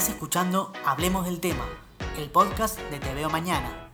[0.00, 1.66] Estás escuchando Hablemos del Tema,
[2.16, 3.90] el podcast de Te Veo Mañana.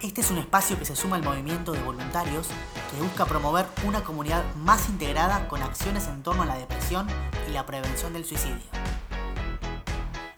[0.00, 2.46] Este es un espacio que se suma al movimiento de voluntarios
[2.92, 7.08] que busca promover una comunidad más integrada con acciones en torno a la depresión
[7.48, 8.62] y la prevención del suicidio.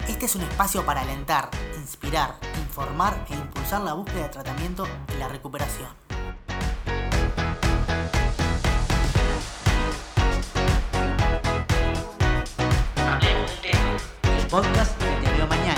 [0.08, 5.18] Este es un espacio para alentar, inspirar, informar e impulsar la búsqueda de tratamiento y
[5.18, 6.05] la recuperación.
[14.56, 15.76] Podcast Te Veo Mañana.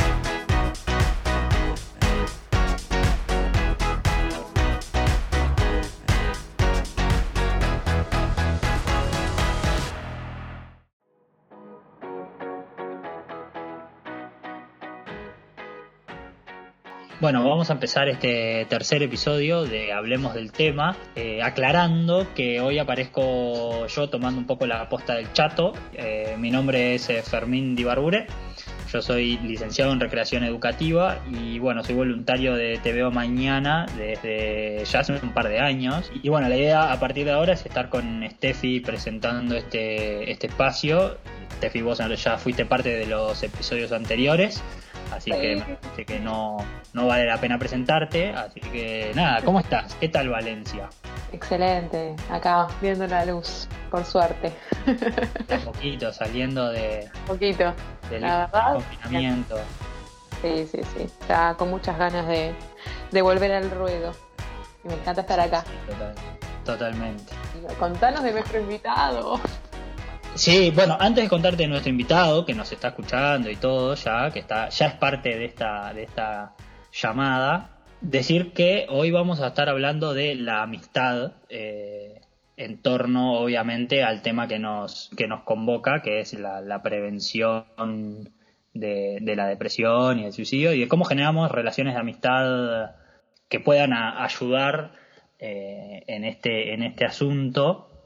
[17.21, 22.79] Bueno, vamos a empezar este tercer episodio de Hablemos del tema, eh, aclarando que hoy
[22.79, 25.73] aparezco yo tomando un poco la posta del chato.
[25.95, 28.29] Eh, mi nombre es eh, Fermín Dibarbure,
[28.93, 35.01] yo soy licenciado en recreación educativa y bueno, soy voluntario de Te Mañana desde ya
[35.01, 36.11] hace un par de años.
[36.23, 40.49] Y bueno, la idea a partir de ahora es estar con Steffi presentando este, este
[40.49, 41.19] espacio.
[41.57, 44.63] Steffi, vos ya fuiste parte de los episodios anteriores.
[45.13, 45.41] Así Sí.
[45.41, 46.59] que me parece que no,
[46.93, 48.31] no vale la pena presentarte.
[48.31, 49.95] Así que nada, ¿cómo estás?
[49.95, 50.89] ¿Qué tal Valencia?
[51.33, 54.53] Excelente, acá viendo la luz, por suerte.
[55.51, 57.75] A poquito, saliendo de, Un poquito.
[58.11, 59.57] del La verdad, confinamiento.
[60.43, 61.03] Sí, sí, sí.
[61.03, 62.55] Está con muchas ganas de,
[63.11, 64.13] de volver al ruedo.
[64.85, 65.65] Y me encanta estar acá.
[65.87, 66.15] Total-
[66.65, 67.33] totalmente.
[67.79, 69.41] Contanos de nuestro invitado.
[70.35, 74.31] Sí, bueno, antes de contarte de nuestro invitado, que nos está escuchando y todo ya,
[74.31, 76.55] que está, ya es parte de esta, de esta
[76.93, 82.21] llamada, decir que hoy vamos a estar hablando de la amistad eh,
[82.57, 88.33] en torno, obviamente, al tema que nos, que nos convoca, que es la, la prevención
[88.75, 92.91] de, la depresión y el suicidio, y de cómo generamos relaciones de amistad
[93.49, 94.93] que puedan ayudar
[95.39, 97.98] eh, en, este, en este asunto.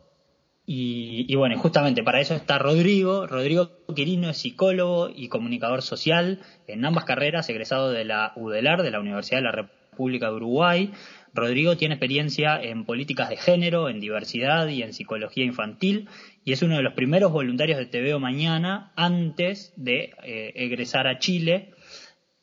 [0.75, 3.27] Y, y bueno, justamente para eso está Rodrigo.
[3.27, 8.91] Rodrigo Quirino es psicólogo y comunicador social en ambas carreras, egresado de la UDELAR, de
[8.91, 10.91] la Universidad de la República de Uruguay.
[11.35, 16.09] Rodrigo tiene experiencia en políticas de género, en diversidad y en psicología infantil
[16.43, 21.07] y es uno de los primeros voluntarios de Te Veo Mañana antes de eh, egresar
[21.07, 21.75] a Chile,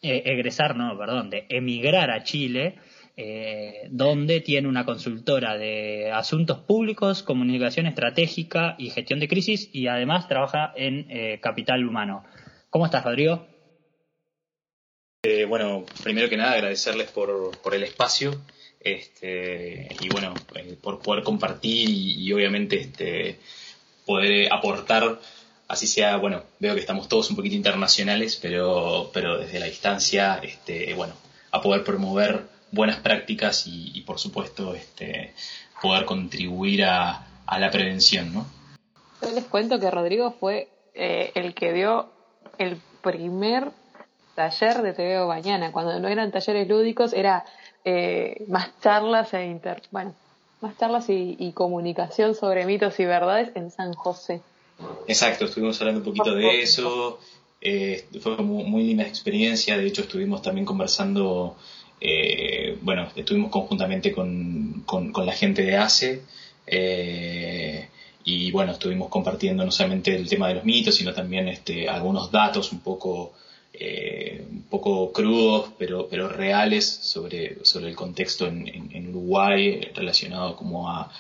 [0.04, 2.76] eh, egresar, no, perdón, de emigrar a Chile
[3.22, 9.88] eh, donde tiene una consultora de asuntos públicos, comunicación estratégica y gestión de crisis y
[9.88, 12.24] además trabaja en eh, capital humano.
[12.70, 13.46] ¿Cómo estás, Rodrigo?
[15.24, 18.42] Eh, bueno, primero que nada agradecerles por, el espacio
[18.80, 23.38] este, y bueno, eh, por poder compartir y, y obviamente este,
[24.06, 25.20] poder aportar,
[25.68, 30.40] así sea, bueno, veo que estamos todos un poquito internacionales, pero, pero desde la distancia,
[30.42, 31.16] este, bueno,
[31.52, 35.34] a poder promover buenas prácticas y, y, por supuesto este,
[35.82, 38.46] poder contribuir a, a la prevención, ¿no?
[39.22, 42.10] Yo les cuento que Rodrigo fue eh, el que dio
[42.58, 43.72] el primer
[44.36, 45.72] taller de Te Veo Mañana.
[45.72, 47.44] Cuando no eran talleres lúdicos, era
[47.84, 49.82] eh, más charlas e inter...
[49.92, 50.14] bueno,
[50.62, 54.42] más charlas y, y comunicación sobre mitos y verdades en San José.
[55.08, 57.20] Exacto, estuvimos hablando un poquito de eso.
[57.62, 59.78] Eh, fue muy, muy linda experiencia.
[59.78, 61.58] De hecho, estuvimos también conversando.
[62.02, 66.22] Eh, bueno, estuvimos conjuntamente con, con, la gente de ACE.
[66.66, 67.88] Eh,
[68.24, 72.32] y bueno, estuvimos compartiendo no solamente el tema de los mitos, sino también este, algunos
[72.32, 73.34] datos un poco,
[73.74, 80.56] eh, un poco crudos, pero, pero reales sobre, sobre el contexto en, en, Uruguay relacionado
[80.56, 81.12] como a,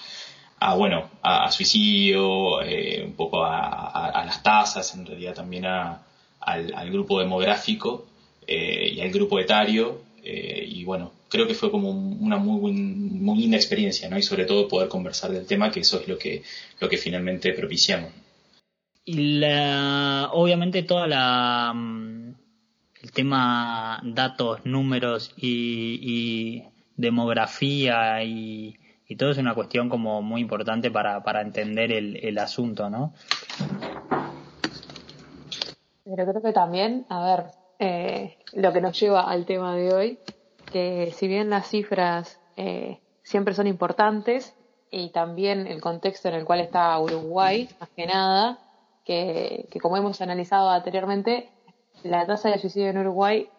[0.59, 5.66] a bueno a, a suicidio eh, un poco a, a, las tasas en realidad también
[5.66, 6.03] al,
[6.41, 8.06] al grupo demográfico
[8.46, 13.22] eh, y al grupo etario eh, y bueno creo que fue como una muy buen-
[13.24, 16.17] muy linda experiencia no y sobre todo poder conversar del tema que eso es lo
[16.17, 16.44] que
[16.79, 18.11] lo que finalmente propiciamos
[19.05, 22.34] Y la, obviamente toda la mm,
[23.02, 26.64] el tema datos, números y, y
[26.97, 28.78] demografía y,
[29.08, 33.14] y todo es una cuestión como muy importante para, para entender el, el asunto, ¿no?
[36.03, 37.46] Pero creo que también, a ver,
[37.79, 40.20] eh, lo que nos lleva al tema de hoy,
[40.72, 44.53] que si bien las cifras eh, siempre son importantes
[44.91, 48.59] y también el contexto en el cual está Uruguay, más que nada,
[49.05, 51.49] que, como hemos analizado anteriormente,
[52.03, 53.49] la tasa de suicidio en Uruguay,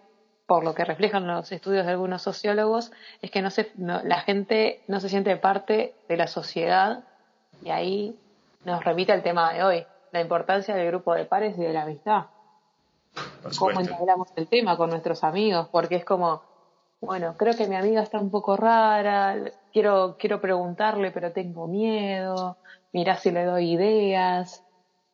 [0.47, 2.93] por lo que reflejan los estudios de algunos sociólogos,
[3.23, 7.05] es que no se, la gente no se siente parte de la sociedad
[7.65, 8.19] y ahí
[8.65, 11.83] nos remite al tema de hoy, la importancia del grupo de pares y de la
[11.83, 12.27] amistad.
[13.59, 16.43] Cómo entablamos el tema con nuestros amigos, porque es como,
[17.01, 19.37] bueno, creo que mi amiga está un poco rara,
[19.73, 22.57] quiero, quiero preguntarle, pero tengo miedo,
[22.93, 24.65] mirá si le doy ideas,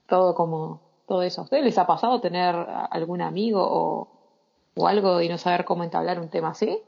[0.08, 1.40] todo como, todo eso.
[1.40, 2.54] ¿A ustedes les ha pasado tener
[2.90, 4.08] algún amigo o,
[4.74, 6.80] o algo y no saber cómo entablar un tema así?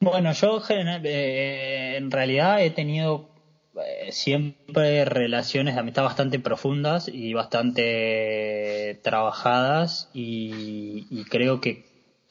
[0.00, 3.28] Bueno, yo eh, en realidad he tenido
[3.84, 11.84] eh, siempre relaciones de amistad bastante profundas y bastante trabajadas y, creo que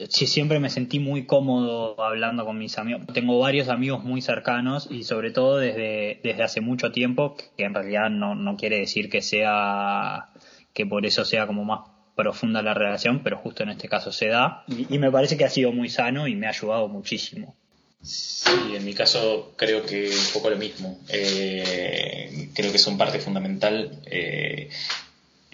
[0.10, 3.04] sí, siempre me sentí muy cómodo hablando con mis amigos.
[3.14, 7.74] Tengo varios amigos muy cercanos y sobre todo desde, desde hace mucho tiempo, que en
[7.74, 10.30] realidad no, no quiere decir que sea
[10.74, 14.28] que por eso sea como más profunda la relación, pero justo en este caso se
[14.28, 17.56] da y, me parece que ha sido muy sano y me ha ayudado muchísimo.
[18.06, 21.00] Sí, en mi caso creo que un poco lo mismo.
[21.10, 24.00] Eh, creo que son parte fundamental.
[24.06, 24.70] Eh,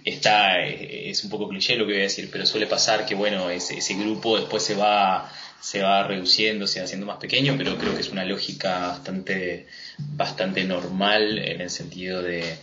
[0.03, 3.49] está, es un poco cliché lo que voy a decir, pero suele pasar que bueno,
[3.49, 5.31] ese, ese grupo después se va
[5.61, 9.67] se va reduciendo, se va haciendo más pequeño, pero creo que es una lógica bastante,
[9.99, 12.57] bastante normal en el sentido de,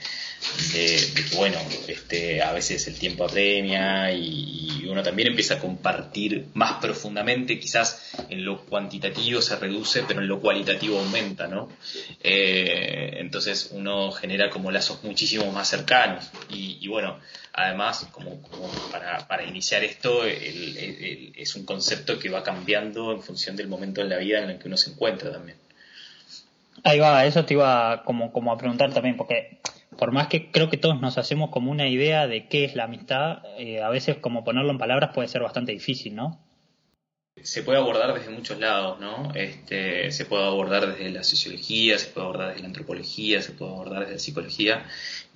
[0.72, 6.46] de, que, bueno, este, a veces el tiempo apremia y, uno también empieza a compartir
[6.54, 11.68] más profundamente, quizás en lo cuantitativo se reduce, pero en lo cualitativo aumenta, ¿no?
[12.22, 17.20] Eh, entonces uno genera como lazos muchísimo más cercanos y, bueno,
[17.52, 18.40] además, como,
[18.90, 24.08] para, para, iniciar esto, es un concepto que va cambiando en función del momento en
[24.08, 25.58] la vida en el que uno se encuentra también.
[26.88, 29.58] Ahí va, eso te iba como, como a preguntar también, porque
[29.98, 32.84] por más que creo que todos nos hacemos como una idea de qué es la
[32.84, 36.42] amistad, eh, a veces como ponerlo en palabras puede ser bastante difícil, ¿no?
[37.42, 39.34] Se puede abordar desde muchos lados, ¿no?
[39.34, 43.70] Este, se puede abordar desde la sociología, se puede abordar desde la antropología, se puede
[43.70, 44.86] abordar desde la psicología,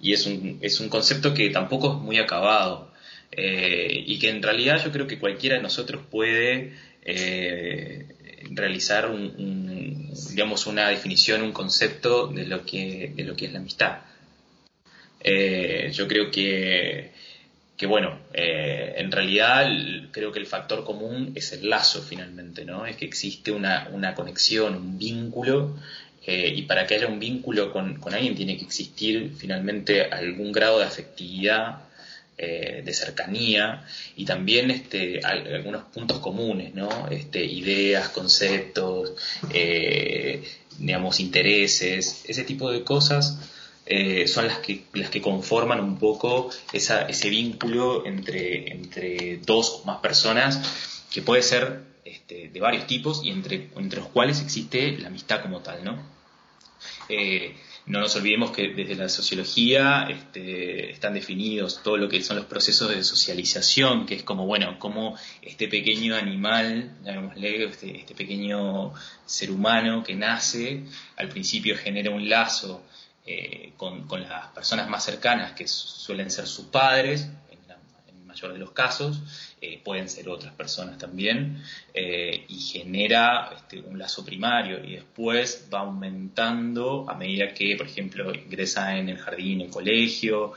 [0.00, 2.90] y es un, es un concepto que tampoco es muy acabado,
[3.30, 6.72] eh, y que en realidad yo creo que cualquiera de nosotros puede
[7.02, 8.06] eh,
[8.50, 13.58] realizar un, digamos una definición, un concepto de lo que, de lo que es la
[13.58, 13.98] amistad.
[15.20, 17.12] Eh, yo creo que,
[17.76, 19.66] que bueno, eh, en realidad
[20.10, 22.86] creo que el factor común es el lazo finalmente, ¿no?
[22.86, 25.76] Es que existe una, una conexión, un vínculo,
[26.24, 30.52] eh, y para que haya un vínculo con, con, alguien tiene que existir finalmente algún
[30.52, 31.82] grado de afectividad,
[32.36, 33.86] de cercanía,
[34.16, 37.08] y también este, algunos puntos comunes, ¿no?
[37.08, 39.12] Este, ideas, conceptos,
[40.78, 43.38] digamos, intereses, ese tipo de cosas
[43.84, 49.84] eh, son las que, las que conforman un poco ese vínculo entre, entre dos o
[49.84, 54.96] más personas que puede ser este, de varios tipos y entre, entre los cuales existe
[54.98, 56.00] la amistad como tal, ¿no?
[57.08, 57.56] Eh,
[57.86, 62.46] no nos olvidemos que desde la sociología este, están definidos todo lo que son los
[62.46, 68.92] procesos de socialización, que es como, bueno, como este pequeño animal, llamémosle, este, este pequeño
[69.26, 70.84] ser humano que nace,
[71.16, 72.84] al principio genera un lazo
[73.26, 77.58] eh, con, las personas más cercanas, que suelen ser sus padres, en,
[78.08, 79.20] el mayor de los casos,
[79.64, 81.62] eh, pueden ser otras personas también,
[81.94, 87.86] eh, y genera este, un lazo primario y después va aumentando a medida que, por
[87.86, 90.54] ejemplo, ingresa en el jardín, en el colegio,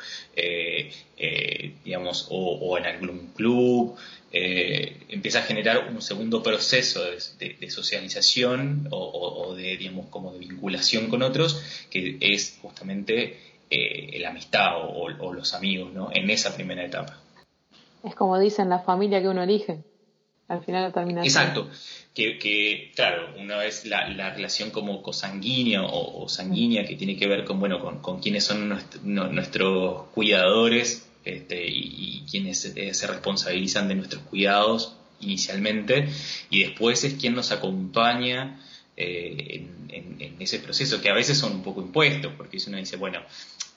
[1.83, 3.95] digamos, o, en algún club,
[4.31, 7.03] empieza a generar un segundo proceso
[7.37, 13.37] de, socialización o, de, digamos, como de vinculación con otros, que es justamente
[13.69, 16.09] la amistad o, los amigos, ¿no?
[16.11, 17.21] En esa primera etapa.
[18.05, 19.83] Es como dicen, la familia que uno elige.
[20.47, 21.23] Al final termina.
[21.23, 21.67] Exacto.
[22.13, 27.43] Que, que, claro, una es la, relación como cosanguínea o, sanguínea que tiene que ver
[27.45, 28.69] con, bueno, con, con quiénes son
[29.03, 36.07] nuestros cuidadores este, y, quienes se, responsabilizan de nuestros cuidados inicialmente,
[36.51, 38.61] y después es quien nos acompaña
[38.95, 42.97] eh, en, ese proceso, que a veces son un poco impuestos, porque si uno dice,
[42.97, 43.21] bueno,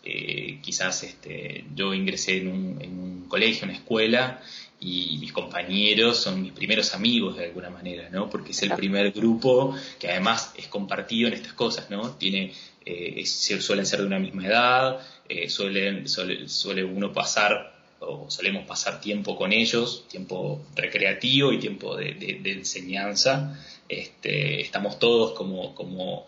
[0.04, 4.40] eh, quizás este, yo ingresé en un, colegio, una escuela,
[4.80, 8.30] y mis compañeros son mis primeros amigos de alguna manera, ¿no?
[8.30, 12.12] Porque es el primer grupo que además es compartido en estas cosas, ¿no?
[12.12, 12.54] Tiene,
[12.86, 19.00] eh, suelen ser de una misma edad, eh, suelen, suele, uno pasar o solemos pasar
[19.00, 23.58] tiempo con ellos, tiempo recreativo y tiempo de, de enseñanza.
[23.88, 26.26] Este, estamos todos como, como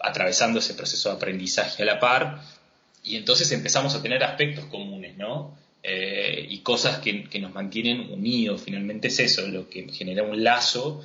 [0.00, 2.42] atravesando ese proceso de aprendizaje a la par
[3.02, 5.56] y entonces empezamos a tener aspectos comunes, ¿no?
[5.82, 11.04] Eh, y cosas que, nos mantienen unidos, finalmente es eso, lo que genera un lazo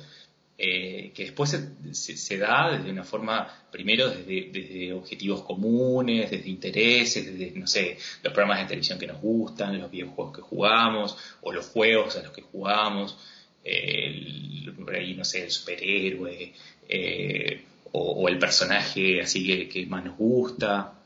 [0.56, 1.58] eh, que después
[1.92, 8.32] se, da desde una forma, primero desde, objetivos comunes, desde intereses, desde, no sé, los
[8.32, 12.32] programas de televisión que nos gustan, los videojuegos que jugamos, o los juegos a los
[12.32, 13.16] que jugamos,
[13.64, 16.52] ahí, no sé, el superhéroe,
[16.88, 20.97] eh, o, el personaje así que, que, más nos gusta.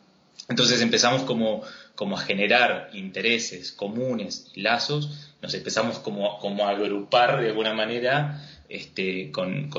[0.49, 1.62] Entonces empezamos como,
[1.94, 7.75] como a generar intereses comunes y lazos, nos empezamos como, como a agrupar de alguna
[7.75, 9.70] manera este, con,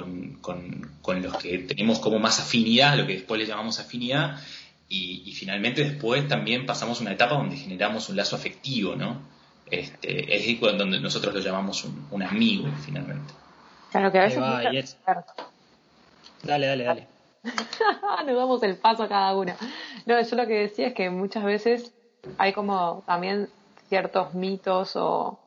[1.22, 4.40] los que tenemos como más afinidad, lo que después le llamamos afinidad,
[4.90, 9.22] y, finalmente después también pasamos una etapa donde generamos un lazo afectivo, ¿no?
[9.72, 13.34] Este, es donde nosotros lo llamamos un, amigo, finalmente.
[13.92, 14.98] Claro que a veces...
[16.44, 17.13] Dale, dale, dale.
[18.26, 19.56] Nos damos el paso a cada una.
[20.06, 21.94] No, yo lo que decía es que muchas veces
[22.38, 23.50] hay como también
[23.90, 25.40] ciertos mitos o,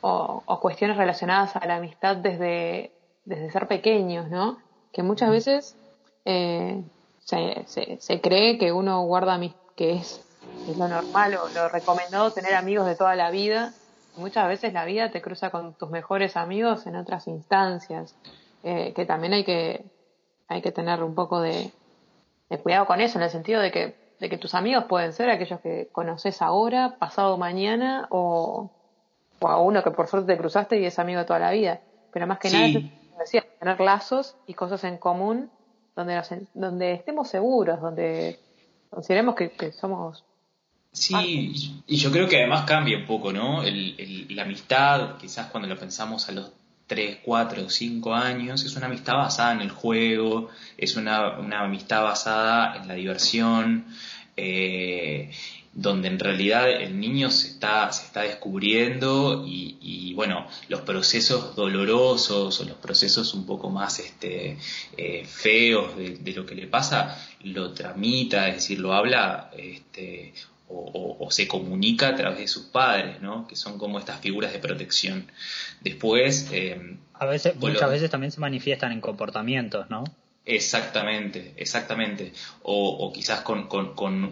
[0.00, 2.92] o, cuestiones relacionadas a la amistad desde,
[3.24, 4.58] desde ser pequeños, ¿no?
[4.92, 5.76] Que muchas veces
[6.24, 6.82] eh,
[7.20, 7.64] se,
[7.98, 9.38] se, cree que uno guarda
[9.76, 10.24] que es,
[10.76, 13.72] lo normal o lo recomendado tener amigos de toda la vida.
[14.16, 18.14] Muchas veces la vida te cruza con tus mejores amigos en otras instancias,
[18.62, 19.84] eh, que también hay que,
[20.52, 21.70] hay que tener un poco de,
[22.50, 25.30] de cuidado con eso, en el sentido de que, de que tus amigos pueden ser
[25.30, 28.70] aquellos que conoces ahora, pasado mañana o,
[29.40, 31.80] o a uno que por suerte te cruzaste y es amigo de toda la vida.
[32.12, 32.68] Pero más que nada,
[33.18, 35.50] decía, tener lazos y cosas en común
[35.96, 36.20] donde,
[36.54, 38.38] donde estemos seguros, donde
[38.90, 40.24] consideremos que, somos
[40.94, 43.62] Sí, y yo creo que además cambia un poco, ¿no?
[43.62, 46.52] la amistad, quizás cuando lo pensamos a los
[46.92, 52.02] 3, 4, 5 años, es una amistad basada en el juego, es una, una amistad
[52.02, 53.86] basada en la diversión,
[54.36, 55.30] eh,
[55.72, 62.60] donde en realidad el niño se está, se está descubriendo y, bueno, los procesos dolorosos
[62.60, 64.58] o los procesos un poco más este,
[64.98, 70.34] eh, feos de, lo que le pasa, lo tramita, es decir, lo habla este,
[70.74, 73.46] o, se comunica a través de sus padres, ¿no?
[73.46, 75.30] que son como estas figuras de protección.
[75.80, 76.48] Después...
[76.52, 80.04] Eh, a veces, muchas veces también se manifiestan en comportamios, ¿no?
[80.44, 82.32] Exactamente, exactamente.
[82.62, 83.68] O, quizás con,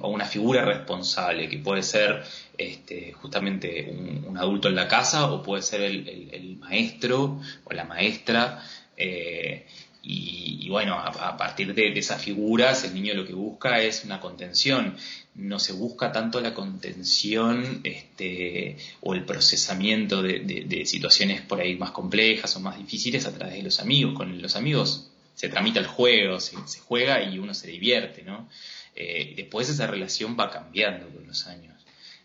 [0.02, 2.25] una figura responsable, que puede ser
[2.59, 3.88] este, justamente
[4.26, 8.61] un, adulto en la casa o puede ser el, maestro o la maestra.
[8.97, 9.66] Eh,
[10.02, 14.97] y, bueno, a, partir de, esas figuras, el niño lo que busca es una contención.
[15.35, 21.76] No se busca tanto la contención este, o el procesamiento de, de situaciones por ahí
[21.76, 24.14] más complejas o más difíciles a través de los amigos.
[24.14, 28.47] Con los amigos se tramita el juego, se, juega y uno se divierte, ¿no?
[28.95, 31.75] Eh, después esa relación va cambiando con los años.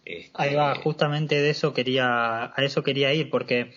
[0.04, 3.74] Este, Ahí va, justamente de eso quería, a eso quería ir, porque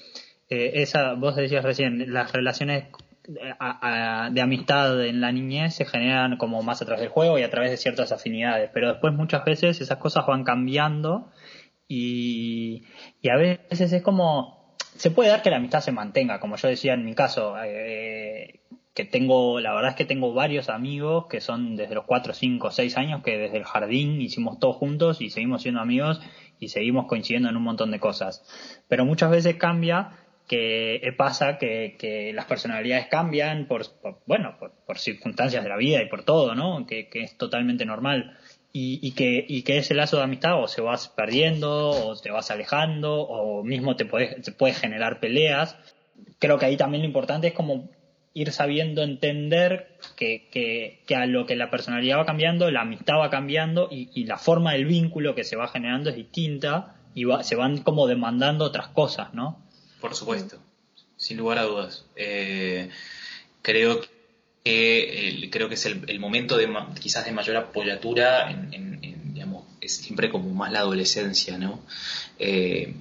[0.50, 2.87] eh, esa, vos decías recién, las relaciones
[3.29, 7.51] de amistad en la niñez se generan como más a través del juego y a
[7.51, 11.31] través de ciertas afinidades, pero después muchas veces esas cosas van cambiando
[11.87, 12.85] y,
[13.31, 16.95] a veces es como, se puede dar que la amistad se mantenga, como yo decía
[16.95, 18.61] en mi caso, eh,
[18.95, 22.71] que tengo, la verdad es que tengo varios amigos que son desde los 4, 5,
[22.71, 26.21] 6 años que desde el jardín hicimos todos juntos y seguimos siendo amigos
[26.59, 28.43] y seguimos coincidiendo en un montón de cosas.
[28.89, 30.13] Pero muchas veces cambia
[30.49, 33.83] que pasa que, las personalidades cambian por,
[34.26, 36.87] bueno, por, circunstancias de la vida y por todo, ¿no?
[36.87, 38.37] Que, es totalmente normal.
[38.73, 42.50] Y, que, y que ese lazo de amistad o se vas perdiendo o te vas
[42.52, 45.76] alejando o mismo te puedes te puede generar peleas.
[46.38, 47.90] Creo que ahí también lo importante es como
[48.35, 50.49] ir sabiendo entender que,
[51.05, 54.75] que, a lo que la personalidad va cambiando, la amistad va cambiando y, la forma
[54.75, 59.35] del vínculo que se va generando es distinta y se van como demandando otras cosas,
[59.35, 59.67] ¿no?
[60.00, 60.59] Por supuesto,
[61.17, 62.05] sin lugar a dudas.
[62.17, 62.90] Eh,
[63.62, 64.19] creo que
[65.50, 66.69] creo que es el, momento de
[67.00, 69.00] quizás de mayor apoyatura en,
[69.33, 71.81] digamos es siempre como más la adolescencia, ¿no?
[72.38, 72.93] Eh,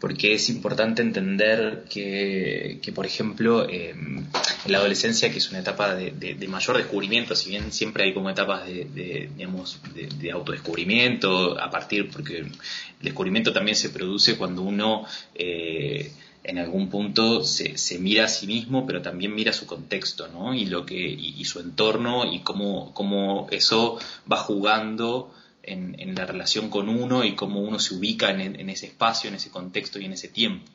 [0.00, 4.26] porque es importante entender que, por ejemplo, eh, en
[4.66, 8.66] la adolescencia, que es una etapa de, mayor descubrimiento, si bien siempre hay como etapas
[8.66, 12.52] de, digamos, de, autodescubrimiento, a partir, porque el
[13.00, 16.12] descubrimiento también se produce cuando uno eh,
[16.44, 20.54] en algún punto se, mira a sí mismo, pero también mira su contexto, ¿no?
[20.54, 23.98] Y, lo que, y, su entorno y cómo, cómo eso
[24.30, 25.32] va jugando
[25.62, 29.50] en, la relación con uno y cómo uno se ubica en, ese espacio, en ese
[29.50, 30.66] contexto y en ese tiempo,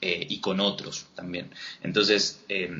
[0.00, 1.50] eh, y con otros también.
[1.82, 2.70] Entonces, eh,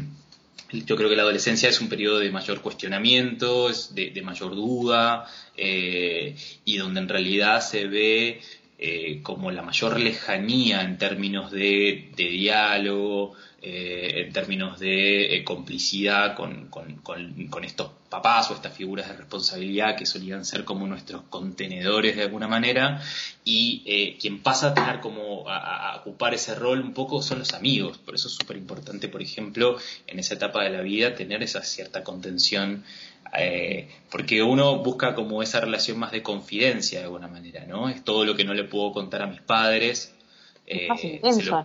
[0.70, 6.36] yo creo que la adolescencia es un periodo de mayor cuestionamiento, de, mayor duda, eh,
[6.64, 8.42] y donde en realidad se ve
[8.80, 16.36] eh, como la mayor lejanía en términos de, diálogo, eh, en términos de eh, complicidad
[16.36, 16.70] con,
[17.64, 22.46] estos papás o estas figuras de responsabilidad que solían ser como nuestros contenedores de alguna
[22.46, 23.02] manera.
[23.44, 27.98] Y quien pasa a tener como a, ocupar ese rol un poco son los amigos.
[27.98, 31.64] Por eso es súper importante por ejemplo en esa etapa de la vida tener esa
[31.64, 32.84] cierta contención
[33.36, 37.88] eh, porque uno busca como esa relación más de confidencia de alguna manera, ¿no?
[37.88, 40.14] Es todo lo que no le puedo contar a mis padres.
[40.70, 40.86] Eh,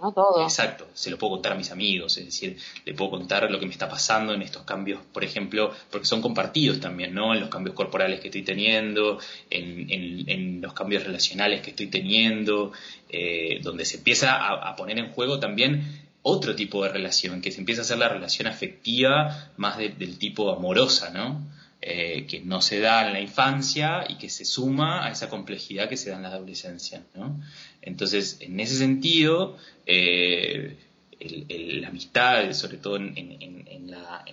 [0.01, 0.13] ¿no?
[0.13, 0.43] Todo.
[0.43, 3.65] Exacto, se lo puedo contar a mis amigos, es decir, le puedo contar lo que
[3.65, 7.33] me está pasando en estos cambios, por ejemplo, porque son compartidos también, ¿no?
[7.33, 12.71] En los cambios corporales que estoy teniendo, en, los cambios relacionales que estoy teniendo,
[13.09, 17.59] eh, donde se empieza a, poner en juego también otro tipo de relación, que se
[17.59, 21.41] empieza a hacer la relación afectiva más del tipo amorosa, ¿no?
[21.85, 25.89] Eh, que no se da en la infancia y que se suma a esa complejidad
[25.89, 27.41] que se da en la adolescencia, ¿no?
[27.81, 30.77] Entonces, en ese sentido, eh,
[31.19, 34.23] la amistad, sobre todo en, la,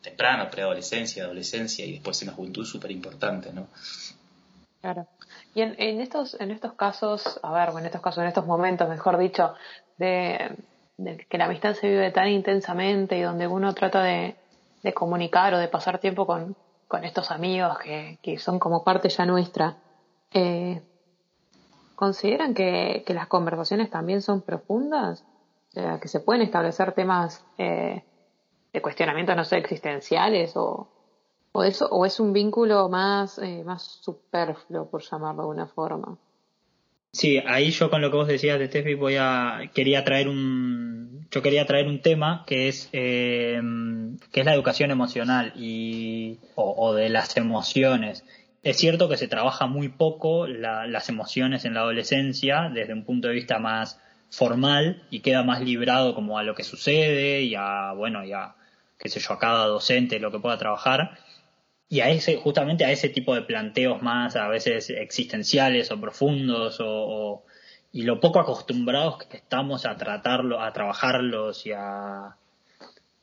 [0.00, 3.66] temprana preadolescencia, adolescencia y después en la juventud, es súper importante, ¿no?
[4.80, 5.06] Claro.
[5.54, 9.18] Y en, estos, en estos casos, a ver, en estos casos, en estos momentos, mejor
[9.18, 9.52] dicho,
[9.98, 10.56] de
[11.28, 14.36] que la amistad se vive tan intensamente y donde uno trata de,
[14.94, 16.56] comunicar o de pasar tiempo con,
[17.02, 19.78] estos amigos que, son como parte ya nuestra,
[20.32, 20.82] eh,
[21.96, 25.24] ¿consideran que, las conversaciones también son profundas?
[26.00, 28.04] que se pueden establecer temas eh,
[28.72, 30.88] de cuestionamiento, no sé, existenciales o,
[31.52, 36.18] o eso, o es un vínculo más, eh, más superfluo, por llamarlo de una forma.
[37.14, 41.28] Sí, ahí yo con lo que vos decías de Steffi voy a quería traer un
[41.30, 43.62] yo quería traer un tema que es eh,
[44.32, 48.24] que es la educación emocional y o, de las emociones.
[48.64, 53.28] Es cierto que se trabaja muy poco las emociones en la adolescencia desde un punto
[53.28, 57.92] de vista más formal y queda más librado como a lo que sucede y a
[57.92, 58.56] bueno y a
[58.98, 61.16] qué sé yo a cada docente lo que pueda trabajar
[61.94, 66.78] y a ese, justamente a ese tipo de planteos más a veces existenciales o profundos
[66.80, 67.44] o,
[67.92, 72.34] y lo poco acostumbrados que estamos a tratarlo, a trabajarlos y a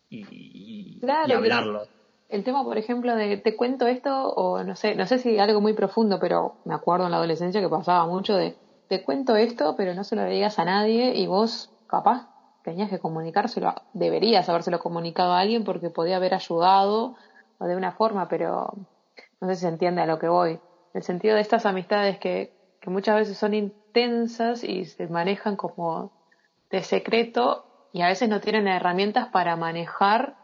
[0.09, 1.89] y, hablarlos.
[2.29, 5.59] El tema, por ejemplo, de te cuento esto, o no sé, no sé si algo
[5.59, 8.55] muy profundo, pero me acuerdo en la adolescencia que pasaba mucho de
[8.87, 12.29] te cuento esto, pero no se lo digas a nadie, y vos, capaz,
[12.63, 17.15] tenías que comunicárselo, deberías habérselo comunicado a alguien porque podía haber ayudado
[17.61, 18.73] o de una forma, pero
[19.39, 20.59] no sé si se entiende a lo que voy.
[20.93, 26.11] El sentido de estas amistades que, que muchas veces son intensas y se manejan como
[26.71, 30.35] de secreto y a veces no tienen herramientas para manejar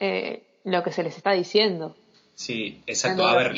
[0.00, 1.96] eh, lo que se les está diciendo.
[2.34, 3.26] Sí, exacto.
[3.26, 3.54] A ver,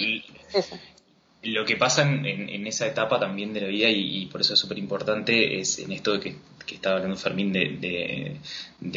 [1.42, 4.79] lo que pasa en, esa etapa también de la vida y, por eso es súper
[4.79, 6.37] importante es en esto de que,
[6.74, 8.40] estaba hablando Fermín de,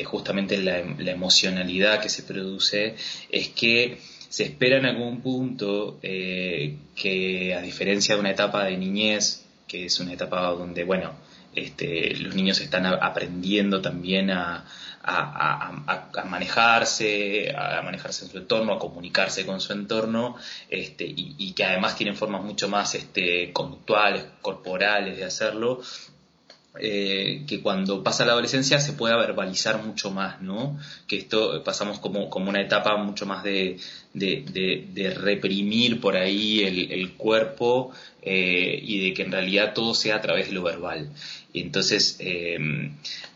[0.03, 2.95] justamente la, emocionalidad que se produce,
[3.31, 8.77] es que se espera en algún punto eh, que a diferencia de una etapa de
[8.77, 11.13] niñez, que es una etapa donde, bueno,
[11.55, 14.65] este, los niños están aprendiendo también a,
[15.03, 20.35] a, manejarse, a manejarse en su entorno, a comunicarse con su entorno,
[20.69, 25.81] este, y, que además tienen formas mucho más este, conductuales, corporales de hacerlo,
[26.79, 30.77] eh, que cuando pasa la adolescencia se pueda verbalizar mucho más, ¿no?
[31.07, 33.77] Que esto pasamos como, como una etapa mucho más de,
[34.13, 37.91] de, reprimir por ahí el, cuerpo
[38.21, 41.09] eh, y de que en realidad todo sea a través de lo verbal.
[41.53, 42.57] Entonces eh,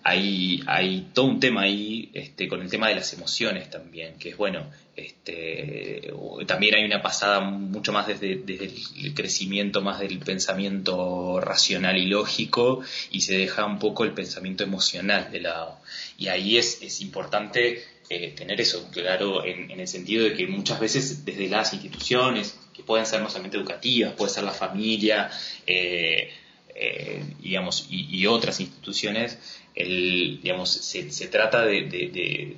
[0.04, 4.30] hay, hay todo un tema ahí este, con el tema de las emociones también, que
[4.30, 6.14] es bueno, este,
[6.46, 12.06] también hay una pasada mucho más desde, desde, el crecimiento más del pensamiento racional y
[12.06, 15.80] lógico y se deja un poco el pensamiento emocional de lado.
[16.18, 20.80] Y ahí es, es importante eh, tener eso claro en, el sentido de que muchas
[20.80, 25.30] veces desde las instituciones, que pueden ser no solamente educativas, puede ser la familia,
[25.66, 26.32] eh,
[26.76, 29.38] eh, digamos, y, otras instituciones,
[29.76, 32.58] el, digamos, se, se trata de, de,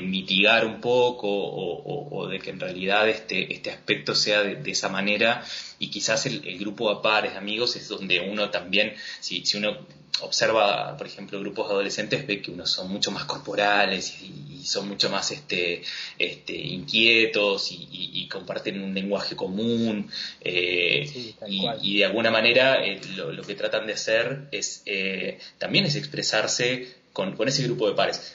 [0.00, 5.42] mitigar un poco o, de que en realidad este, este aspecto sea de, esa manera
[5.78, 9.78] y quizás el, grupo a pares de amigos es donde uno también, si, si uno
[10.20, 14.88] observa, por ejemplo, grupos de adolescentes, ve que unos son mucho más corporales y, son
[14.88, 15.82] mucho más este,
[16.18, 20.10] este, inquietos y, comparten un lenguaje común
[20.42, 21.34] eh,
[21.80, 26.92] y, de alguna manera eh, lo, que tratan de hacer es eh, también es expresarse
[27.14, 28.34] con, ese grupo de pares.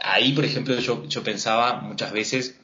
[0.00, 2.54] Ahí, por ejemplo, yo, yo pensaba muchas veces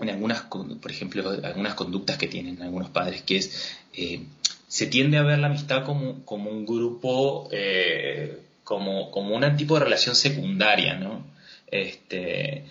[0.00, 3.76] en algunas, por ejemplo, algunas conductas que tienen algunos padres, que es
[4.68, 9.74] se tiende a ver la amistad como, como un grupo, eh, como, como un tipo
[9.74, 11.26] de relación secundaria, ¿no?
[11.66, 12.64] Este,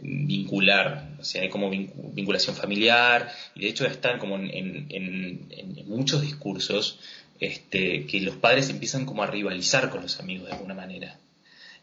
[0.00, 6.20] vincular, o sea, hay como vinculación familiar, y de hecho están como en, en, muchos
[6.20, 7.00] discursos
[7.40, 11.18] este, que los padres empiezan como a rivalizar con los amigos de alguna manera.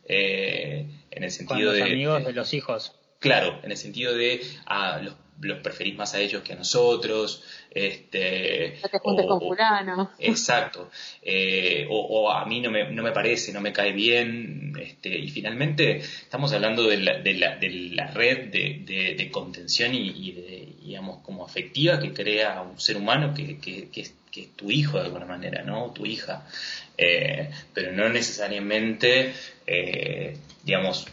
[0.08, 2.94] Eh, en el sentido con los amigos de los hijos.
[3.26, 7.44] Claro, en el sentido de ah, los los preferís más a ellos que a nosotros.
[7.70, 10.12] Este, no te juntes con fulano.
[10.20, 10.90] Exacto.
[11.22, 14.74] Eh, o, a mí no me, no me parece, no me cae bien.
[14.80, 19.94] Este, y finalmente estamos hablando de la, de la, de la red de, de, contención
[19.94, 24.44] y, de, digamos, como afectiva que crea un ser humano que, que, que, es, que
[24.44, 25.92] es tu hijo de alguna manera, ¿no?
[25.92, 26.46] Tu hija.
[26.98, 29.34] Eh, pero no necesariamente,
[29.68, 31.06] eh, digamos,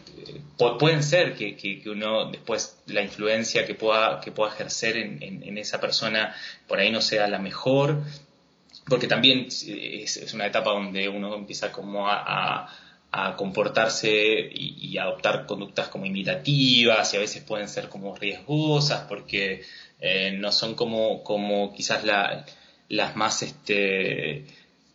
[0.57, 5.59] pueden ser que, que, uno después la influencia que pueda, que pueda ejercer en, en,
[5.59, 6.35] esa persona
[6.67, 8.03] por ahí no sea la mejor,
[8.89, 12.69] porque también es, una etapa donde uno empieza como a,
[13.11, 19.63] a, comportarse y, adoptar conductas como imitativas y a veces pueden ser como riesgosas porque
[20.01, 22.47] eh, no son como, como quizás la,
[22.89, 24.47] las más este,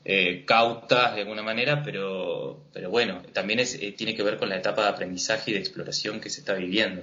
[0.10, 4.48] eh, cautas de alguna manera, pero, pero bueno, también es, eh, tiene que ver con
[4.48, 7.02] la etapa de aprendizaje y de exploración que se está viviendo.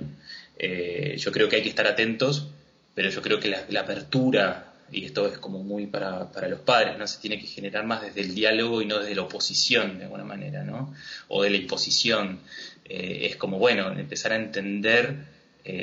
[0.58, 2.48] Eh, yo creo que hay que estar atentos,
[2.94, 6.96] pero yo creo que la, apertura, y esto es como muy para, para, los padres,
[6.96, 7.06] ¿no?
[7.06, 10.24] Se tiene que generar más desde el diálogo y no desde la oposición, de alguna
[10.24, 10.94] manera, ¿no?
[11.28, 12.40] O de la imposición.
[12.88, 15.14] es como, bueno, empezar a entender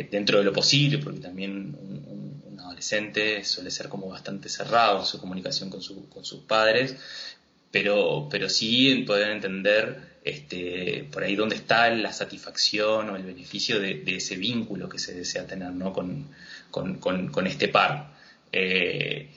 [0.10, 2.21] dentro de lo posible, porque también un
[2.82, 6.96] adolescente suele ser como bastante cerrado en su comunicación con, con sus padres,
[7.70, 13.24] pero, pero sí en poder entender este, por ahí dónde está la satisfacción o el
[13.24, 15.94] beneficio de, ese vínculo que se desea tener ¿no?
[15.94, 16.28] con,
[16.72, 18.14] con, este par.
[18.52, 19.30] Eh,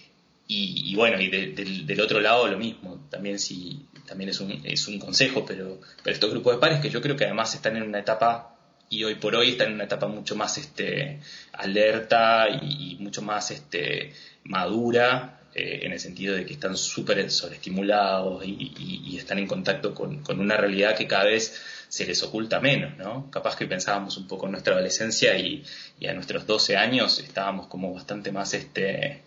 [0.47, 4.99] y, bueno, y del, otro lado lo mismo, también si también es un, es un
[4.99, 8.54] consejo, pero estos grupos de pares que yo creo que además están en una etapa
[8.95, 11.19] y hoy por hoy está en una etapa mucho más este,
[11.53, 14.13] alerta y, mucho más este,
[14.45, 20.23] madura eh, en el sentido de que están súper sobreestimulados y, están en contacto con,
[20.39, 23.31] una realidad que cada vez se les oculta menos, ¿no?
[23.31, 25.65] Capaz que pensábamos un poco en nuestra adolescencia y,
[25.99, 29.23] y a nuestros 12 años estábamos como bastante más este,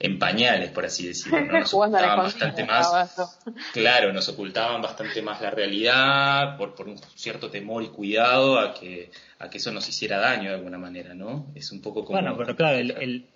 [0.00, 1.40] en pañales, por así decirlo.
[1.52, 3.36] Nos ocultaban bastante más.
[3.72, 8.74] Claro, nos ocultaban bastante más la realidad por, por un cierto temor y cuidado a
[8.74, 11.46] que, a que eso nos hiciera daño de alguna manera, ¿no?
[11.54, 12.20] Es un poco como.
[12.20, 13.26] Bueno, pero claro, el,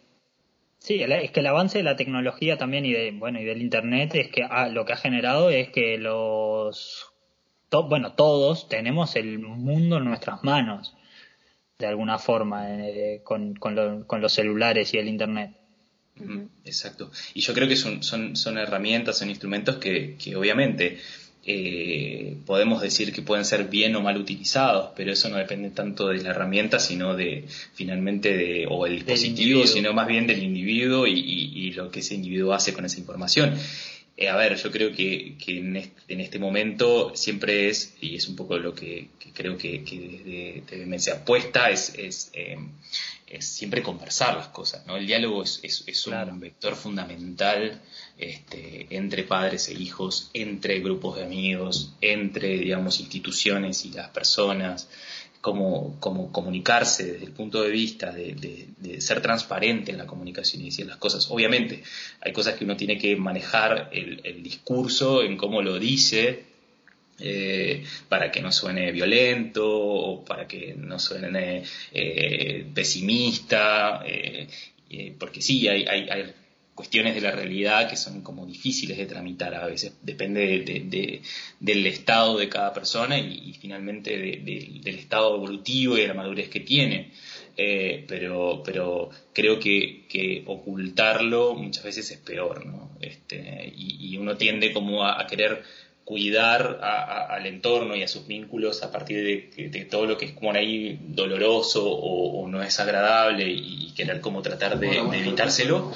[0.78, 4.14] sí, es que el avance de la tecnología también y de, bueno, y del internet
[4.14, 7.12] es que ah, lo que ha generado es que los.
[7.70, 10.94] bueno, todos tenemos el mundo en nuestras manos,
[11.78, 15.61] de alguna forma, eh, con, con los celulares y el internet.
[16.64, 17.10] Exacto.
[17.34, 20.98] Y yo creo que son, son, son herramientas, son instrumentos que, que obviamente
[21.44, 26.08] eh, podemos decir que pueden ser bien o mal utilizados, pero eso no depende tanto
[26.08, 31.04] de la herramienta, sino de finalmente de, o el dispositivo, sino más bien del individuo
[31.06, 33.54] y, y, lo que ese individuo hace con esa información.
[34.16, 38.16] Eh, a ver, yo creo que, que en, este, en, este, momento siempre es, y
[38.16, 42.58] es un poco lo que, creo que, que desde, se apuesta, es, es eh,
[43.32, 44.98] es siempre conversar las cosas, ¿no?
[44.98, 47.80] El diálogo es, es, un vector fundamental
[48.18, 54.90] este, entre padres e hijos, entre grupos de amigos, entre, digamos, instituciones y las personas,
[55.42, 58.34] como, como comunicarse desde el punto de vista de,
[58.78, 61.28] de, ser transparente en la comunicación y decir las cosas.
[61.30, 61.82] Obviamente,
[62.20, 66.44] hay cosas que uno tiene que manejar el, el discurso en cómo lo dice,
[67.18, 74.48] eh, para que no suene violento o para que no suene eh, pesimista, eh,
[75.18, 76.34] porque sí, hay, hay, hay,
[76.74, 81.22] cuestiones de la realidad que son como difíciles de tramitar a veces, depende de,
[81.60, 86.60] del estado de cada persona y, finalmente del estado evolutivo y de la madurez que
[86.60, 87.12] tiene.
[88.08, 92.90] pero, pero creo que, que, ocultarlo muchas veces es peor, ¿no?
[93.00, 95.62] Este, y, uno tiende como a querer
[96.04, 100.52] cuidar al entorno y a sus vínculos a partir de, todo lo que es como
[100.52, 105.92] ahí doloroso o, no es agradable y, querer como tratar de, evitárselo.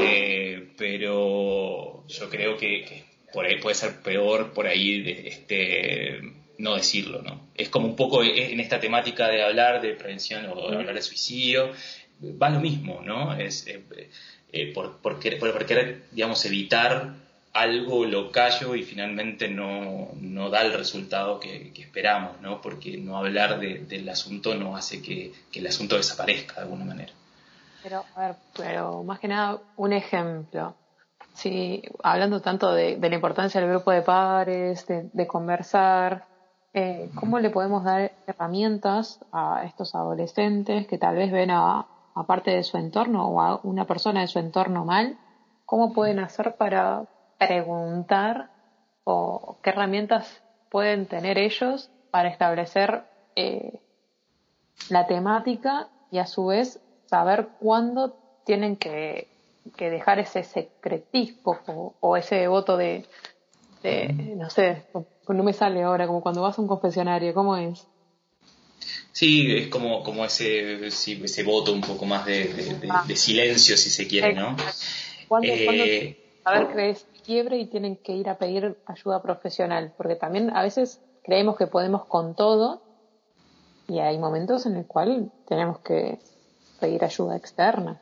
[0.00, 6.20] Eh, pero yo creo que, por ahí puede ser peor por ahí este,
[6.58, 7.48] no decirlo, ¿no?
[7.54, 11.02] Es como un poco en esta temática de hablar de prevención o de hablar de
[11.02, 11.70] suicidio,
[12.40, 13.34] va lo mismo, ¿no?
[13.34, 13.82] Es eh,
[14.52, 17.14] eh, por, por, por querer, digamos, evitar
[17.52, 22.60] algo lo callo y finalmente no, no da el resultado que, esperamos, ¿no?
[22.60, 27.12] Porque no hablar del asunto no hace que, el asunto desaparezca de alguna manera.
[27.82, 30.74] Pero, a ver, pero más que nada, un ejemplo.
[31.34, 36.26] Sí, hablando tanto de, la importancia del grupo de padres, de, conversar,
[36.72, 41.86] eh, ¿cómo le podemos dar herramientas a estos adolescentes que tal vez ven a,
[42.26, 45.18] parte de su entorno o a una persona de su entorno mal?
[45.64, 47.04] ¿Cómo pueden hacer para
[47.46, 48.50] preguntar
[49.04, 53.04] o qué herramientas pueden tener ellos para establecer
[53.36, 53.80] eh,
[54.88, 59.28] la temática y a su vez saber cuándo tienen que,
[59.78, 63.04] dejar ese secretismo o, ese voto de,
[64.36, 64.84] no sé,
[65.28, 67.86] no me sale ahora, como cuando vas a un confesionario, ¿cómo es?
[69.12, 74.34] Sí, es como, como ese, ese voto un poco más de, silencio, si se quiere,
[74.34, 74.56] ¿no?
[75.28, 79.92] ¿Cuándo, eh, saber que es quiebre y tienen que ir a pedir ayuda profesional?
[79.96, 82.82] Porque también a veces creemos que podemos con todo
[83.88, 86.18] y hay momentos en el cual tenemos que
[86.80, 88.00] pedir ayuda externa.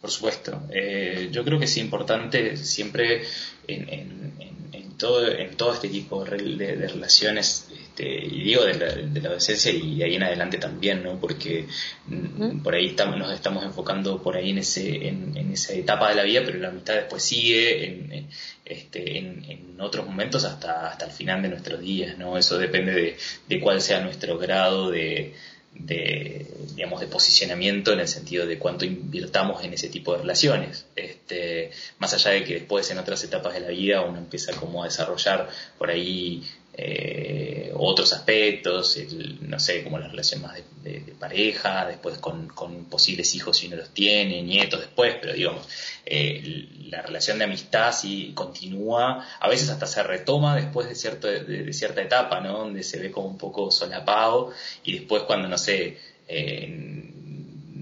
[0.00, 0.62] Por supuesto.
[0.70, 3.22] Eh, yo creo que es importante siempre
[3.66, 4.59] en,
[5.00, 10.04] todo, en todo este tipo de, relaciones, este, y digo de la, adolescencia y de
[10.04, 11.18] ahí en adelante también, ¿no?
[11.18, 11.66] porque
[12.62, 16.22] por ahí estamos, nos estamos enfocando por ahí en, ese, en, esa etapa de la
[16.22, 18.28] vida, pero la amistad después sigue en,
[18.64, 22.18] este, en, otros momentos hasta, hasta el final de nuestros días.
[22.18, 22.36] ¿no?
[22.36, 23.16] Eso depende de,
[23.48, 25.34] de cuál sea nuestro grado de
[25.72, 30.86] de, digamos, de posicionamiento en el sentido de cuánto invirtamos en ese tipo de relaciones.
[30.96, 34.82] Este, más allá de que después en otras etapas de la vida uno empieza como
[34.82, 36.42] a desarrollar por ahí
[36.82, 38.98] eh, otros aspectos,
[39.42, 42.48] no sé, como la relación más de, pareja, después con,
[42.88, 45.68] posibles hijos si uno los tiene, nietos después, pero digamos,
[46.06, 51.28] eh, la relación de amistad sí continúa, a veces hasta se retoma después de, cierto,
[51.28, 52.60] de, cierta etapa, ¿no?
[52.60, 54.50] Donde se ve como un poco solapado
[54.82, 57.12] y después cuando, no sé, eh,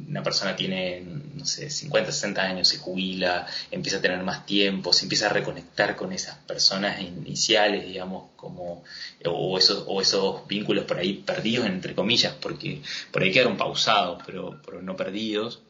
[0.09, 1.05] una persona tiene,
[1.39, 5.31] no sé, 50, 60 años, se jubila, empieza a tener más tiempo, se empieza a
[5.31, 8.83] reconectar con esas personas iniciales, digamos, como,
[9.25, 14.23] o esos, o esos vínculos por ahí perdidos, entre comillas, porque por ahí quedaron pausados,
[14.27, 15.63] pero, pero no perdidos.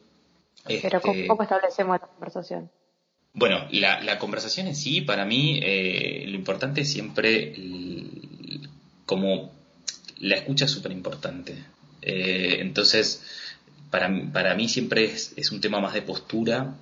[0.65, 2.71] Pero ¿cómo, este, establecemos la conversación?
[3.33, 7.53] Bueno, la, la conversación en sí, para mí, eh, lo importante es siempre,
[9.05, 9.51] como
[10.19, 11.63] la escucha es súper importante.
[12.01, 13.23] Eh, entonces,
[13.89, 16.75] para, para mí siempre es, es, un tema más de postura,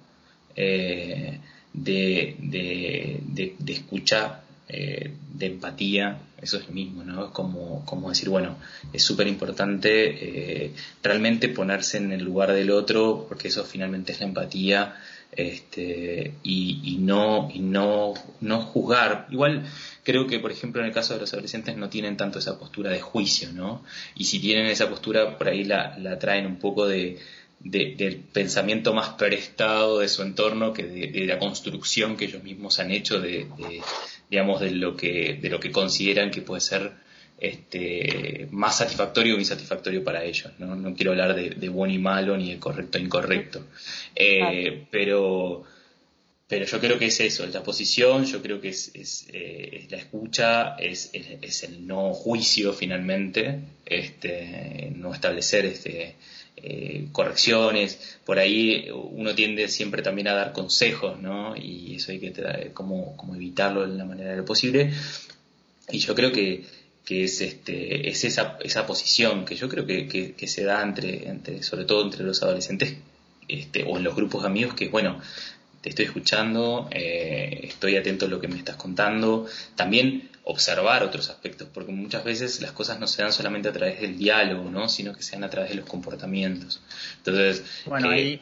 [0.56, 1.40] eh,
[1.74, 7.28] de, de, de, escucha, eh, de empatía, eso es lo mismo, ¿no?
[7.28, 8.58] Es como, como decir, bueno,
[8.92, 14.20] es súper importante eh, realmente ponerse en el lugar del otro, porque eso finalmente es
[14.20, 14.96] la empatía,
[15.32, 19.28] este, y, no, y no, no juzgar.
[19.30, 19.66] Igual,
[20.04, 22.92] creo que, por ejemplo, en el caso de los adolescentes no tienen tanto esa postura
[22.92, 23.84] de juicio, ¿no?
[24.16, 27.20] Y si tienen esa postura, por ahí la, la traen un poco de,
[27.60, 32.92] del pensamiento más prestado de su entorno que de, la construcción que ellos mismos han
[32.92, 33.48] hecho de,
[34.30, 36.92] digamos, de lo que, de lo que consideran que puede ser
[37.40, 40.52] este, más satisfactorio o insatisfactorio para ellos.
[40.60, 43.66] No, no quiero hablar de, bueno y malo ni de correcto e incorrecto.
[44.16, 45.66] Eh, pero
[46.48, 49.86] pero yo creo que es eso, es la posición, yo creo que es, es, eh,
[49.90, 56.16] la escucha, es, es, el no juicio finalmente, este, no establecer este,
[56.58, 61.56] eh, correcciones, por ahí uno tiende siempre también a dar consejos, ¿no?
[61.56, 64.92] Y eso hay que como, como evitarlo de la manera de lo posible.
[65.92, 66.66] Y yo creo que,
[67.06, 71.30] que es este es esa, esa posición que yo creo que, que, se da entre,
[71.30, 72.96] entre sobre todo entre los adolescentes
[73.48, 75.22] este, o en los grupos de amigos que bueno
[75.82, 81.30] te estoy escuchando, eh, estoy atento a lo que me estás contando, también observar otros
[81.30, 84.88] aspectos, porque muchas veces las cosas no se dan solamente a través del diálogo, ¿no?
[84.88, 86.82] sino que se dan a través de los comportamientos.
[87.18, 88.40] Entonces, bueno, ahí,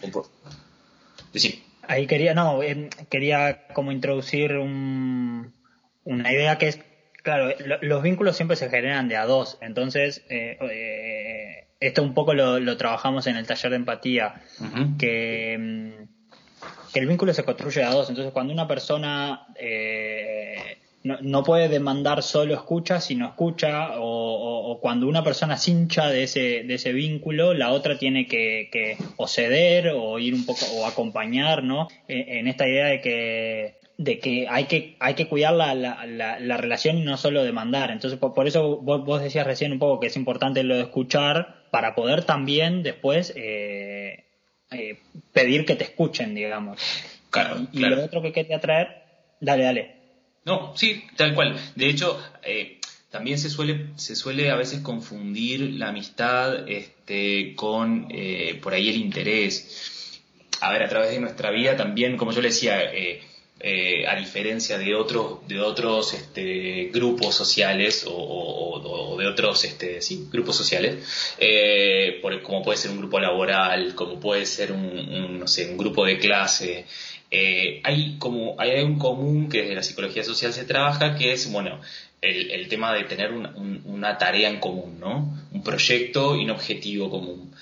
[1.88, 5.52] ahí quería, no, em, quería como introducir un,
[6.04, 6.80] una idea que es,
[7.24, 12.36] claro, los vínculos siempre se generan de a dos, entonces, eh, eh, esto un poco
[12.36, 14.44] lo, trabajamos en el taller de empatía,
[15.00, 16.08] que em,
[16.96, 18.08] que el vínculo se construye a dos.
[18.08, 19.48] Entonces, cuando una persona
[21.06, 26.24] eh, no, puede demandar solo escucha, sino escucha, o, cuando una persona se hincha de
[26.24, 30.86] ese, de ese vínculo, la otra tiene que, o ceder o ir un poco, o
[30.86, 31.88] acompañar, ¿no?
[32.08, 36.06] E, en, esta idea de que de que hay que hay que cuidar la, la,
[36.06, 37.92] la, relación y no solo demandar.
[37.92, 41.64] Entonces, por, eso vos, vos, decías recién un poco que es importante lo de escuchar
[41.72, 44.26] para poder también después eh,
[44.72, 45.00] eh,
[45.32, 46.82] pedir que te escuchen, digamos.
[47.30, 49.04] Claro, y, lo otro que quería traer,
[49.40, 50.05] dale, dale.
[50.46, 51.60] No, sí, tal cual.
[51.76, 52.80] De hecho, eh,
[53.10, 58.90] también se suele, se suele a veces confundir la amistad este, con eh, por ahí
[58.90, 60.22] el interés.
[60.62, 62.80] A ver, a través de nuestra vida también, como yo le decía,
[63.68, 70.28] eh, a diferencia de otros de otros este, grupos sociales o, de otros este, sí,
[70.30, 75.70] grupos sociales, eh, como puede ser un grupo laboral, como puede ser un, no sé,
[75.70, 76.86] un grupo de clase.
[77.38, 81.52] Eh, hay como hay un común que desde la psicología social se trabaja que es
[81.52, 81.82] bueno
[82.22, 85.38] el, tema de tener una tarea en común, ¿no?
[85.52, 87.54] Un proyecto y un objetivo común.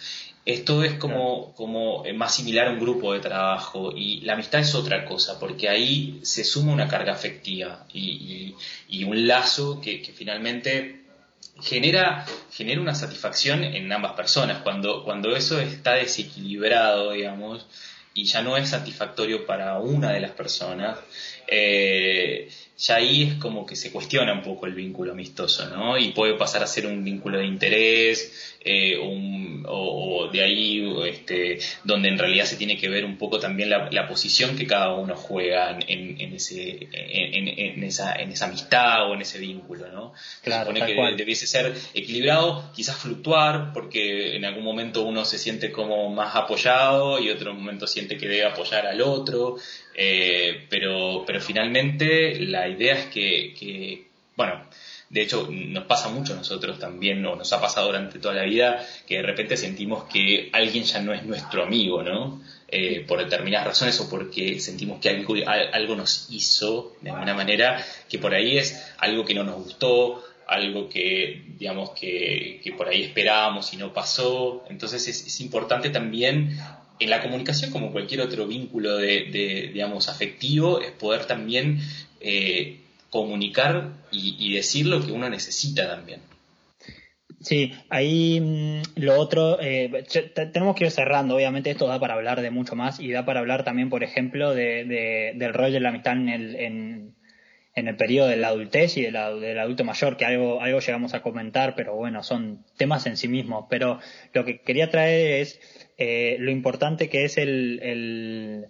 [0.46, 4.76] Esto es como, como más similar a un grupo de trabajo y la amistad es
[4.76, 8.56] otra cosa, porque ahí se suma una carga afectiva y,
[9.04, 11.02] un lazo que, finalmente
[11.64, 14.62] genera, genera una satisfacción en ambas personas.
[14.62, 17.66] Cuando, cuando eso está desequilibrado, digamos,
[18.14, 21.00] y ya no es satisfactorio para una de las personas,
[21.48, 25.98] eh, ya ahí es como que se cuestiona un poco el vínculo amistoso, ¿no?
[25.98, 28.98] Y puede pasar a ser un vínculo de interés, eh,
[29.66, 34.08] o, de ahí este, donde en realidad se tiene que ver un poco también la,
[34.08, 39.22] posición que cada uno juega en, en ese, en, esa, en esa amistad o en
[39.22, 40.14] ese vínculo, ¿no?
[40.44, 45.38] Claro, se supone que debiese ser equilibrado, quizás fluctuar, porque en algún momento uno se
[45.38, 49.58] siente como más apoyado y otro momento siente que debe apoyar al otro,
[49.96, 54.66] eh, pero, pero finalmente la idea es que, que, bueno,
[55.14, 58.44] de hecho nos pasa mucho a nosotros también, o nos ha pasado durante toda la
[58.44, 62.42] vida, que de repente sentimos que alguien ya no es nuestro amigo, ¿no?
[62.68, 67.86] Eh, por determinadas razones o porque sentimos que algo, algo nos hizo de alguna manera,
[68.10, 72.88] que por ahí es algo que no nos gustó, algo que digamos que, que por
[72.88, 74.66] ahí esperábamos y no pasó.
[74.68, 76.58] Entonces es, es importante también
[77.00, 81.80] en la comunicación, como cualquier otro vínculo de, digamos, afectivo, es poder también
[82.20, 82.80] eh,
[83.14, 86.20] comunicar y, decir lo que uno necesita también.
[87.42, 90.04] Sí, ahí mm, lo otro, eh,
[90.52, 93.42] tenemos que ir cerrando, obviamente esto da para hablar de mucho más y da para
[93.42, 97.16] hablar también, por ejemplo, de, del rol de la amistad en el, en,
[97.76, 101.76] el periodo de la adultez y del adulto mayor, que algo, algo llegamos a comentar,
[101.76, 103.66] pero bueno, son temas en sí mismos.
[103.70, 104.00] Pero
[104.34, 105.60] lo que quería traer es
[106.00, 108.68] eh, lo importante que es el,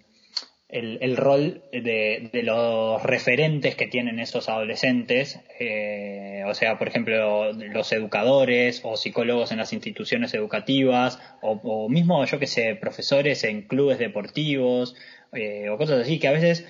[0.74, 7.52] el, rol de, de, los referentes que tienen esos adolescentes, eh, o sea, por ejemplo,
[7.52, 13.62] los educadores o psicólogos en las instituciones educativas, o, mismo, yo que sé, profesores en
[13.62, 14.96] clubes deportivos,
[15.32, 16.66] eh, o cosas así, que a veces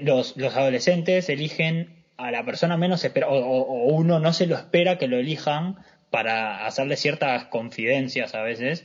[0.00, 4.98] los, los adolescentes eligen a la persona menos espera, o, uno no se lo espera
[4.98, 5.76] que lo elijan
[6.10, 8.84] para hacerle ciertas confidencias a veces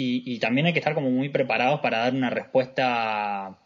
[0.00, 3.58] y, también hay que estar como muy preparados para dar una respuesta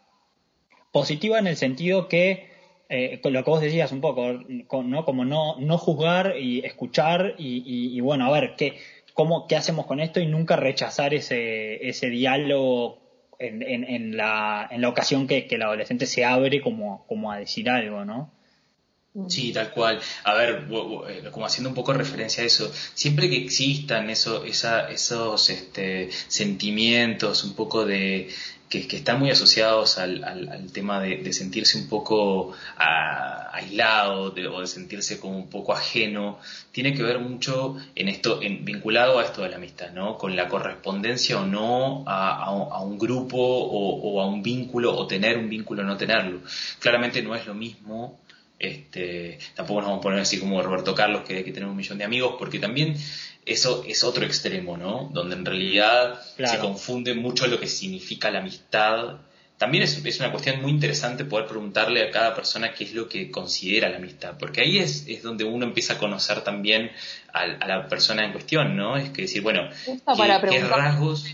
[0.91, 2.49] positiva en el sentido que
[2.89, 4.33] eh, lo que vos decías un poco,
[4.83, 5.05] ¿no?
[5.05, 8.77] Como no, no juzgar y escuchar y, bueno, a ver, ¿qué,
[9.13, 10.19] cómo, ¿qué hacemos con esto?
[10.19, 12.99] Y nunca rechazar ese, ese diálogo
[13.39, 17.37] en, en, la, en la ocasión que, que el adolescente se abre como, como a
[17.37, 18.34] decir algo, ¿no?
[19.29, 19.99] Sí, tal cual.
[20.25, 20.67] A ver,
[21.07, 26.09] eh, como haciendo un poco referencia a eso, siempre que existan eso, esa, esos este,
[26.27, 28.27] sentimientos un poco de
[28.69, 35.37] que, están muy asociados al, tema de, sentirse un poco aislado o de sentirse como
[35.37, 36.39] un poco ajeno,
[36.73, 40.17] tiene que ver mucho en esto, en, vinculado a esto de la amistad, ¿no?
[40.17, 45.49] Con la correspondencia o no a, un grupo o a un vínculo o tener un
[45.49, 46.41] vínculo o no tenerlo.
[46.79, 48.24] Claramente no es lo mismo
[48.59, 51.75] este, tampoco nos vamos a poner así como Roberto Carlos, que hay que tener un
[51.75, 52.95] millón de amigos, porque también
[53.45, 55.09] eso es otro extremo, ¿no?
[55.13, 59.17] Donde en realidad se confunde mucho lo que significa la amistad.
[59.57, 63.07] También es, es, una cuestión muy interesante poder preguntarle a cada persona qué es lo
[63.07, 66.91] que considera la amistad, porque ahí es, es donde uno empieza a conocer también
[67.31, 68.97] a, la persona en cuestión, ¿no?
[68.97, 71.25] Es que decir, bueno, ¿qué, rasgos...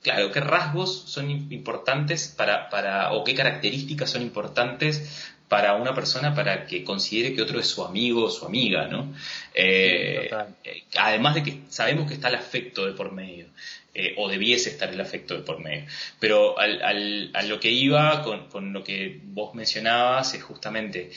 [0.00, 6.34] Claro, qué rasgos son importantes para, para, o qué características son importantes para una persona
[6.34, 9.14] para que considere que otro es su amigo o su amiga, ¿no?
[9.54, 10.30] Eh,
[10.64, 13.46] eh, además de que sabemos que está el afecto de por medio,
[13.94, 15.86] eh, o debiese estar el afecto de por medio.
[16.20, 21.10] Pero al, al, a lo que iba con, con, lo que vos mencionabas es justamente,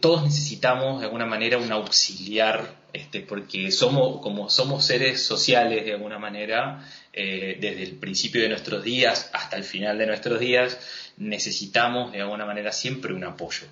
[0.00, 5.94] todos necesitamos de alguna manera un auxiliar, este, porque somos, como somos seres sociales de
[5.94, 10.78] alguna manera, desde el principio de nuestros días hasta el final de nuestros días,
[11.20, 13.66] necesitamos de alguna manera siempre un apoyo.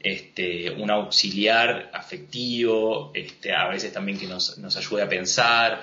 [0.00, 5.82] Este, un auxiliar afectivo, este, a veces también que nos, nos ayude a pensar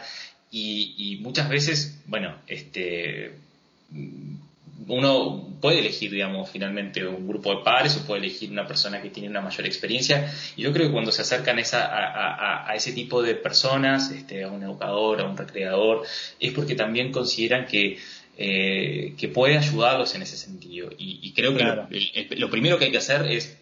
[0.52, 3.32] y, muchas veces, bueno, este,
[4.88, 9.10] uno puede elegir, digamos, finalmente un grupo de pares o puede elegir una persona que
[9.10, 10.32] tiene una mayor experiencia.
[10.56, 14.44] Y yo creo que cuando se acercan esa, a, a, ese tipo de personas, este,
[14.44, 16.04] a un educador, a un recreador,
[16.40, 17.98] es porque también consideran que
[18.44, 20.90] eh, que puede ayudarlos en ese sentido.
[20.98, 23.56] Y, creo que lo, primero que hay que hacer es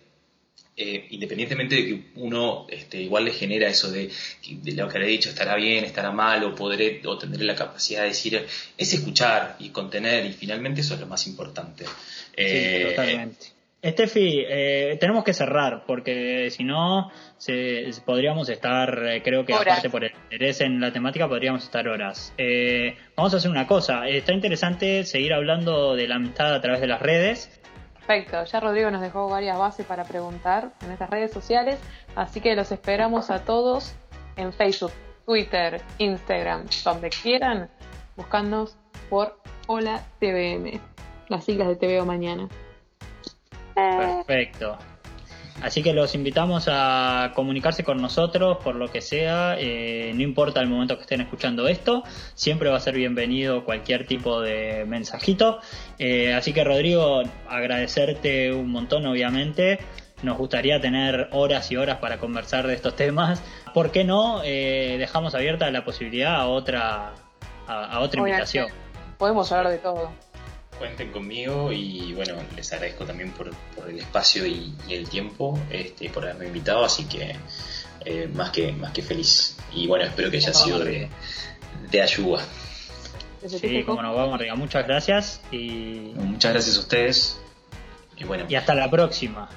[0.77, 4.09] eh, independientemente de que uno este, igual le genera eso de,
[4.75, 8.03] lo que le he dicho, estará bien, estará mal, o podré, o tendré la capacidad
[8.03, 8.45] de decir,
[8.77, 11.83] es escuchar y contener, y finalmente eso es lo más importante.
[12.37, 13.58] Sí, totalmente.
[13.81, 17.11] Estefi, eh, tenemos que cerrar porque si no
[18.05, 22.33] podríamos estar, eh, creo que aparte por el interés en la temática, podríamos estar horas.
[22.37, 26.81] Eh, vamos a hacer una cosa, está interesante seguir hablando de la amistad a través
[26.81, 27.61] de las redes.
[27.95, 31.79] Perfecto, ya Rodrigo nos dejó varias bases para preguntar en estas redes sociales,
[32.15, 33.95] así que los esperamos a todos
[34.35, 34.91] en Facebook,
[35.25, 37.69] Twitter, Instagram, donde quieran,
[38.17, 38.77] buscándonos
[39.09, 40.81] por Hola TVM,
[41.29, 42.49] las siglas de TVO Mañana.
[44.25, 44.77] Perfecto.
[45.61, 50.61] Así que los invitamos a comunicarse con nosotros por lo que sea, eh, no importa
[50.61, 52.03] el momento que estén escuchando esto,
[52.33, 55.59] siempre va a ser bienvenido cualquier tipo de mensajito.
[55.97, 59.79] Eh, así que Rodrigo, agradecerte un montón obviamente,
[60.23, 63.43] nos gustaría tener horas y horas para conversar de estos temas.
[63.73, 67.13] ¿Por qué no eh, dejamos abierta la posibilidad a otra,
[67.67, 68.67] a otra invitación?
[69.17, 70.28] Podemos hablar de todo
[70.79, 73.51] cuenten conmigo y bueno, les agradezco también por,
[73.87, 77.35] el espacio y, el tiempo, este, por haberme invitado, así que
[78.05, 79.57] eh, más, que, más que feliz.
[79.73, 81.09] Y bueno, espero que haya sido de,
[82.01, 82.43] ayuda.
[83.45, 84.55] Sí, como nos vamos arriba.
[84.55, 86.13] Muchas gracias y...
[86.15, 87.41] Muchas gracias a ustedes.
[88.17, 88.45] Y bueno.
[88.49, 89.49] Y hasta la próxima.